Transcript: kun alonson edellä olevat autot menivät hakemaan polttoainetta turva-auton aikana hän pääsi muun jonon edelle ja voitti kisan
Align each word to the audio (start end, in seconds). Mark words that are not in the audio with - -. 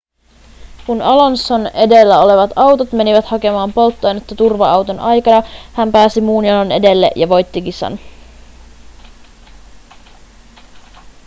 kun 0.85 0.99
alonson 1.01 1.67
edellä 1.73 2.19
olevat 2.19 2.51
autot 2.55 2.91
menivät 2.91 3.25
hakemaan 3.25 3.73
polttoainetta 3.73 4.35
turva-auton 4.35 4.99
aikana 4.99 5.43
hän 5.73 5.91
pääsi 5.91 6.21
muun 6.21 6.45
jonon 6.45 6.71
edelle 6.71 7.11
ja 7.15 7.29
voitti 7.29 7.61
kisan 7.61 7.99